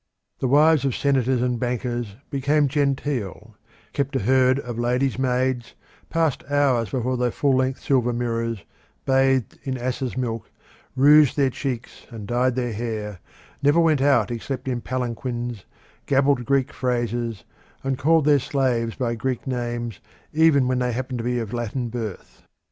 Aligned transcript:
The 0.39 0.47
wives 0.47 0.83
of 0.83 0.95
senators 0.95 1.43
and 1.43 1.59
bankers 1.59 2.15
became 2.31 2.67
genteel, 2.67 3.55
kept 3.93 4.15
a 4.15 4.19
herd 4.21 4.57
of 4.57 4.79
ladies' 4.79 5.19
maids, 5.19 5.75
passed 6.09 6.43
hours 6.49 6.89
before 6.89 7.17
their 7.17 7.29
full 7.29 7.57
length 7.57 7.83
silver 7.83 8.11
mirrors, 8.11 8.65
bathed 9.05 9.59
in 9.61 9.77
asses' 9.77 10.17
milk, 10.17 10.49
rouged 10.95 11.37
their 11.37 11.51
cheeks 11.51 12.07
and 12.09 12.25
dyed 12.27 12.55
their 12.55 12.73
hair, 12.73 13.19
never 13.61 13.79
went 13.79 14.01
out 14.01 14.31
except 14.31 14.67
in 14.67 14.81
palanquins, 14.81 15.65
gabbled 16.07 16.45
Greek 16.45 16.73
phrases, 16.73 17.43
and 17.83 17.99
called 17.99 18.25
their 18.25 18.39
slaves 18.39 18.95
by 18.95 19.13
Greek 19.13 19.45
names 19.45 19.99
even 20.33 20.67
when 20.67 20.79
they 20.79 20.93
happened 20.93 21.19
to 21.19 21.23
be 21.23 21.37
of 21.37 21.53
Latin 21.53 21.89
birth. 21.89 22.41